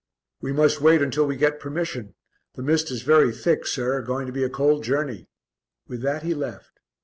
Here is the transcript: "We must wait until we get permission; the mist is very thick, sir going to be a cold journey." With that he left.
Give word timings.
"We 0.41 0.51
must 0.51 0.81
wait 0.81 0.99
until 1.03 1.27
we 1.27 1.35
get 1.35 1.59
permission; 1.59 2.15
the 2.55 2.63
mist 2.63 2.89
is 2.89 3.03
very 3.03 3.31
thick, 3.31 3.67
sir 3.67 4.01
going 4.01 4.25
to 4.25 4.33
be 4.33 4.43
a 4.43 4.49
cold 4.49 4.83
journey." 4.83 5.27
With 5.87 6.01
that 6.01 6.23
he 6.23 6.33
left. 6.33 6.79